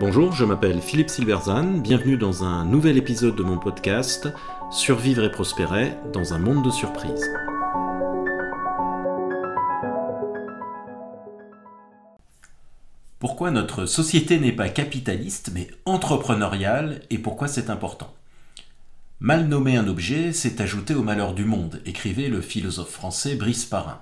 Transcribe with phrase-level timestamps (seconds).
[0.00, 4.28] Bonjour, je m'appelle Philippe Silverzan, bienvenue dans un nouvel épisode de mon podcast
[4.70, 7.30] Survivre et prospérer dans un monde de surprises.
[13.18, 18.14] Pourquoi notre société n'est pas capitaliste mais entrepreneuriale et pourquoi c'est important?
[19.20, 23.66] Mal nommer un objet, c'est ajouter au malheur du monde, écrivait le philosophe français Brice
[23.66, 24.00] Parrain.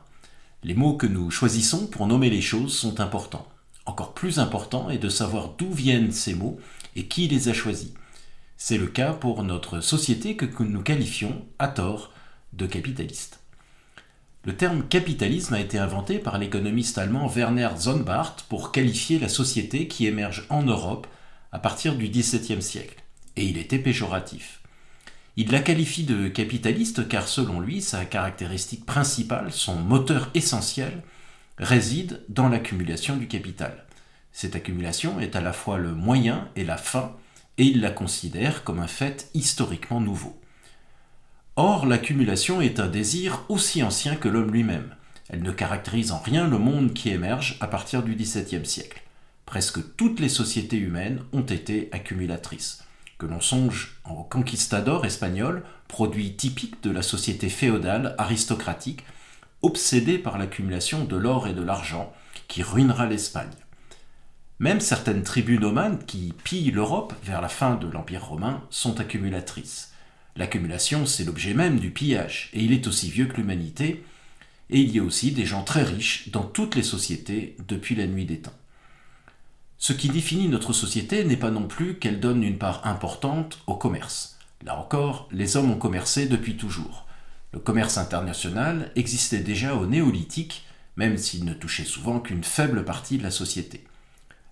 [0.64, 3.46] Les mots que nous choisissons pour nommer les choses sont importants.
[3.86, 6.58] Encore plus important est de savoir d'où viennent ces mots
[6.96, 7.92] et qui les a choisis.
[8.56, 12.12] C'est le cas pour notre société que nous qualifions, à tort,
[12.54, 13.38] de capitaliste.
[14.44, 19.86] Le terme capitalisme a été inventé par l'économiste allemand Werner Zonbart pour qualifier la société
[19.86, 21.06] qui émerge en Europe
[21.52, 23.02] à partir du XVIIe siècle,
[23.36, 24.60] et il était péjoratif.
[25.40, 31.04] Il la qualifie de capitaliste car selon lui, sa caractéristique principale, son moteur essentiel,
[31.58, 33.86] réside dans l'accumulation du capital.
[34.32, 37.14] Cette accumulation est à la fois le moyen et la fin,
[37.56, 40.40] et il la considère comme un fait historiquement nouveau.
[41.54, 44.92] Or, l'accumulation est un désir aussi ancien que l'homme lui-même.
[45.28, 49.04] Elle ne caractérise en rien le monde qui émerge à partir du XVIIe siècle.
[49.46, 52.82] Presque toutes les sociétés humaines ont été accumulatrices.
[53.18, 59.04] Que l'on songe au conquistador espagnol, produit typique de la société féodale aristocratique,
[59.60, 62.12] obsédé par l'accumulation de l'or et de l'argent,
[62.46, 63.50] qui ruinera l'Espagne.
[64.60, 69.92] Même certaines tribus nomades qui pillent l'Europe vers la fin de l'Empire romain sont accumulatrices.
[70.36, 74.04] L'accumulation, c'est l'objet même du pillage, et il est aussi vieux que l'humanité,
[74.70, 78.06] et il y a aussi des gens très riches dans toutes les sociétés depuis la
[78.06, 78.52] nuit des temps.
[79.78, 83.76] Ce qui définit notre société n'est pas non plus qu'elle donne une part importante au
[83.76, 84.38] commerce.
[84.64, 87.06] Là encore, les hommes ont commercé depuis toujours.
[87.52, 93.18] Le commerce international existait déjà au néolithique, même s'il ne touchait souvent qu'une faible partie
[93.18, 93.84] de la société.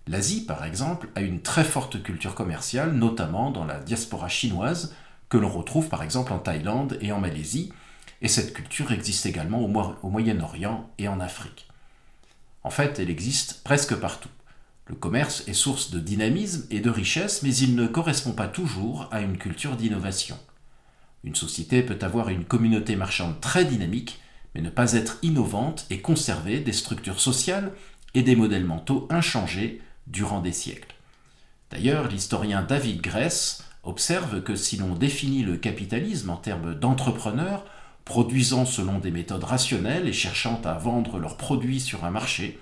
[0.06, 4.94] L'Asie, par exemple, a une très forte culture commerciale, notamment dans la diaspora chinoise,
[5.28, 7.72] que l'on retrouve par exemple en Thaïlande et en Malaisie,
[8.22, 11.68] et cette culture existe également au, Moyen-Orient et en Afrique.
[12.62, 14.28] En fait, elle existe presque partout.
[14.88, 19.08] Le commerce est source de dynamisme et de richesse, mais il ne correspond pas toujours
[19.10, 20.38] à une culture d'innovation.
[21.24, 24.20] Une société peut avoir une communauté marchande très dynamique,
[24.54, 27.72] mais ne pas être innovante et conserver des structures sociales
[28.14, 30.94] et des modèles mentaux inchangés durant des siècles.
[31.70, 37.64] D'ailleurs, l'historien David Gress observe que si l'on définit le capitalisme en termes d'entrepreneurs,
[38.04, 42.60] produisant selon des méthodes rationnelles et cherchant à vendre leurs produits sur un marché,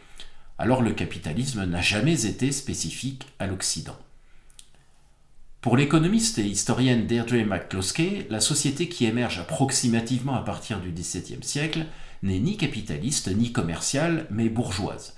[0.59, 3.97] alors le capitalisme n'a jamais été spécifique à l'Occident.
[5.61, 11.43] Pour l'économiste et historienne Deirdre McCloskey, la société qui émerge approximativement à partir du XVIIe
[11.43, 11.87] siècle
[12.23, 15.15] n'est ni capitaliste ni commerciale, mais bourgeoise.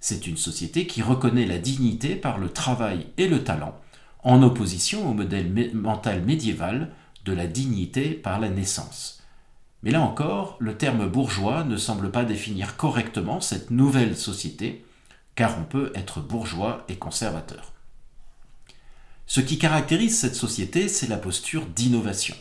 [0.00, 3.78] C'est une société qui reconnaît la dignité par le travail et le talent,
[4.22, 6.90] en opposition au modèle mental médiéval
[7.24, 9.23] de la dignité par la naissance.
[9.84, 14.82] Mais là encore, le terme bourgeois ne semble pas définir correctement cette nouvelle société,
[15.34, 17.74] car on peut être bourgeois et conservateur.
[19.26, 22.34] Ce qui caractérise cette société, c'est la posture d'innovation.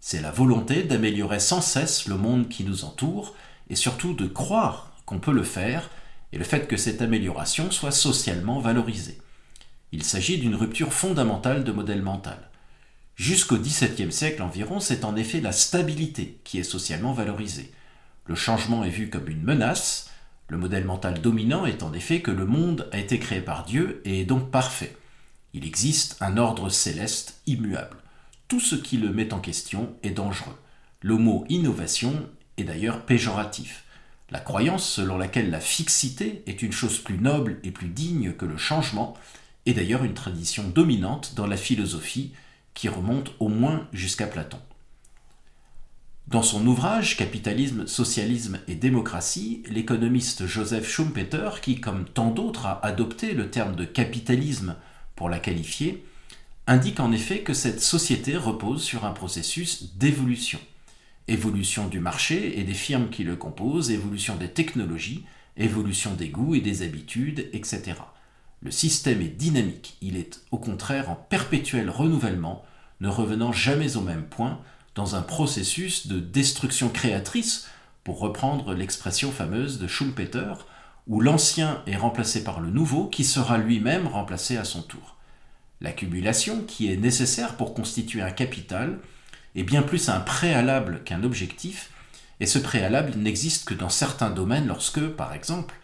[0.00, 3.36] C'est la volonté d'améliorer sans cesse le monde qui nous entoure
[3.70, 5.90] et surtout de croire qu'on peut le faire
[6.32, 9.18] et le fait que cette amélioration soit socialement valorisée.
[9.92, 12.38] Il s'agit d'une rupture fondamentale de modèle mental.
[13.18, 17.72] Jusqu'au XVIIe siècle environ, c'est en effet la stabilité qui est socialement valorisée.
[18.26, 20.08] Le changement est vu comme une menace.
[20.46, 24.00] Le modèle mental dominant est en effet que le monde a été créé par Dieu
[24.04, 24.96] et est donc parfait.
[25.52, 27.96] Il existe un ordre céleste immuable.
[28.46, 30.56] Tout ce qui le met en question est dangereux.
[31.00, 33.82] Le mot innovation est d'ailleurs péjoratif.
[34.30, 38.46] La croyance selon laquelle la fixité est une chose plus noble et plus digne que
[38.46, 39.14] le changement
[39.66, 42.32] est d'ailleurs une tradition dominante dans la philosophie
[42.78, 44.60] qui remonte au moins jusqu'à Platon.
[46.28, 52.86] Dans son ouvrage Capitalisme, Socialisme et Démocratie, l'économiste Joseph Schumpeter, qui comme tant d'autres a
[52.86, 54.76] adopté le terme de capitalisme
[55.16, 56.04] pour la qualifier,
[56.68, 60.60] indique en effet que cette société repose sur un processus d'évolution.
[61.26, 65.24] Évolution du marché et des firmes qui le composent, évolution des technologies,
[65.56, 67.94] évolution des goûts et des habitudes, etc.
[68.60, 72.64] Le système est dynamique, il est au contraire en perpétuel renouvellement,
[73.00, 74.60] ne revenant jamais au même point,
[74.96, 77.68] dans un processus de destruction créatrice,
[78.02, 80.54] pour reprendre l'expression fameuse de Schumpeter,
[81.06, 85.16] où l'ancien est remplacé par le nouveau qui sera lui-même remplacé à son tour.
[85.80, 88.98] L'accumulation, qui est nécessaire pour constituer un capital,
[89.54, 91.90] est bien plus un préalable qu'un objectif,
[92.40, 95.74] et ce préalable n'existe que dans certains domaines lorsque, par exemple,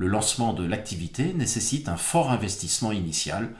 [0.00, 3.50] le lancement de l'activité nécessite un fort investissement initial,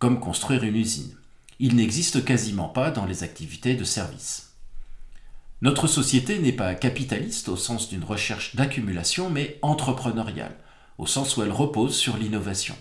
[0.00, 1.14] comme construire une usine.
[1.60, 4.54] Il n'existe quasiment pas dans les activités de service.
[5.62, 10.56] Notre société n'est pas capitaliste au sens d'une recherche d'accumulation, mais entrepreneuriale,
[10.98, 12.74] au sens où elle repose sur l'innovation.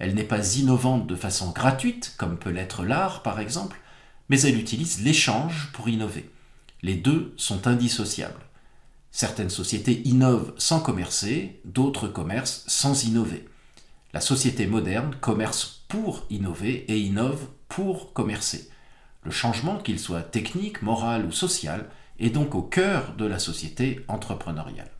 [0.00, 3.80] Elle n'est pas innovante de façon gratuite, comme peut l'être l'art par exemple,
[4.28, 6.28] mais elle utilise l'échange pour innover.
[6.82, 8.42] Les deux sont indissociables.
[9.12, 13.46] Certaines sociétés innovent sans commercer, d'autres commercent sans innover.
[14.12, 18.68] La société moderne commerce pour innover et innove pour commercer.
[19.24, 24.00] Le changement, qu'il soit technique, moral ou social, est donc au cœur de la société
[24.08, 24.90] entrepreneuriale.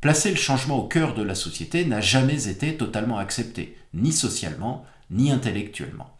[0.00, 4.86] Placer le changement au cœur de la société n'a jamais été totalement accepté, ni socialement,
[5.10, 6.16] ni intellectuellement.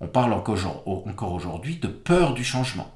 [0.00, 2.92] On parle encore aujourd'hui de peur du changement.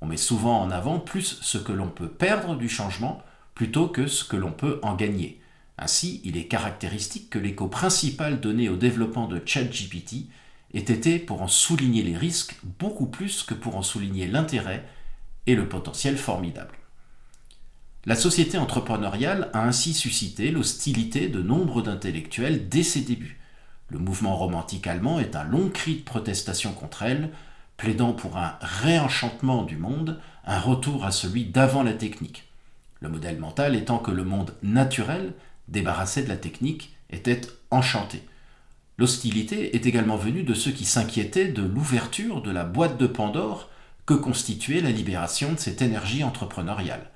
[0.00, 3.22] On met souvent en avant plus ce que l'on peut perdre du changement
[3.54, 5.40] plutôt que ce que l'on peut en gagner.
[5.78, 10.28] Ainsi, il est caractéristique que l'écho principal donné au développement de ChatGPT
[10.74, 14.86] ait été pour en souligner les risques beaucoup plus que pour en souligner l'intérêt
[15.46, 16.74] et le potentiel formidable.
[18.04, 23.40] La société entrepreneuriale a ainsi suscité l'hostilité de nombre d'intellectuels dès ses débuts.
[23.90, 27.30] Le mouvement romantique allemand est un long cri de protestation contre elle,
[27.76, 32.44] plaidant pour un réenchantement du monde, un retour à celui d'avant la technique.
[33.00, 35.34] Le modèle mental étant que le monde naturel,
[35.68, 38.22] débarrassé de la technique, était enchanté.
[38.98, 43.68] L'hostilité est également venue de ceux qui s'inquiétaient de l'ouverture de la boîte de Pandore
[44.06, 47.10] que constituait la libération de cette énergie entrepreneuriale.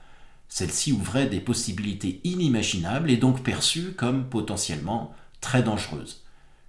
[0.48, 6.24] Celle-ci ouvrait des possibilités inimaginables et donc perçue comme potentiellement très dangereuse.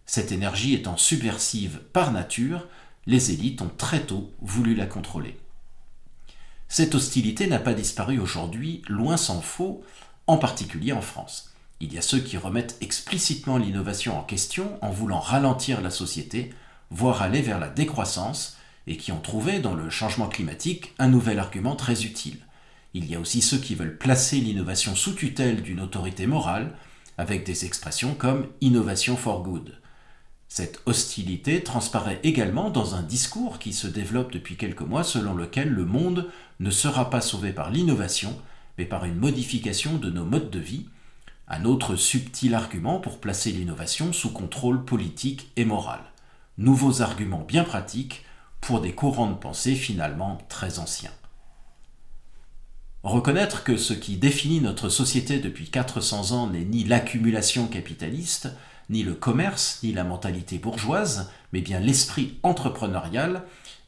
[0.05, 2.67] Cette énergie étant subversive par nature,
[3.05, 5.37] les élites ont très tôt voulu la contrôler.
[6.67, 9.83] Cette hostilité n'a pas disparu aujourd'hui, loin s'en faut,
[10.27, 11.51] en particulier en France.
[11.81, 16.53] Il y a ceux qui remettent explicitement l'innovation en question en voulant ralentir la société,
[16.91, 18.55] voire aller vers la décroissance,
[18.87, 22.39] et qui ont trouvé dans le changement climatique un nouvel argument très utile.
[22.93, 26.75] Il y a aussi ceux qui veulent placer l'innovation sous tutelle d'une autorité morale,
[27.17, 29.77] avec des expressions comme innovation for good.
[30.53, 35.69] Cette hostilité transparaît également dans un discours qui se développe depuis quelques mois selon lequel
[35.69, 38.37] le monde ne sera pas sauvé par l'innovation,
[38.77, 40.87] mais par une modification de nos modes de vie,
[41.47, 46.01] un autre subtil argument pour placer l'innovation sous contrôle politique et moral.
[46.57, 48.25] Nouveaux arguments bien pratiques
[48.59, 51.13] pour des courants de pensée finalement très anciens.
[53.03, 58.49] Reconnaître que ce qui définit notre société depuis 400 ans n'est ni l'accumulation capitaliste,
[58.91, 63.43] ni le commerce, ni la mentalité bourgeoise, mais bien l'esprit entrepreneurial,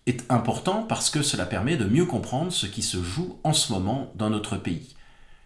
[0.05, 3.71] est important parce que cela permet de mieux comprendre ce qui se joue en ce
[3.71, 4.95] moment dans notre pays.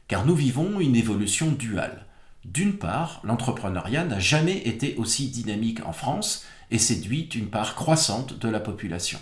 [0.07, 2.05] Car nous vivons une évolution duale.
[2.45, 8.39] D'une part, l'entrepreneuriat n'a jamais été aussi dynamique en France et séduit une part croissante
[8.39, 9.19] de la population.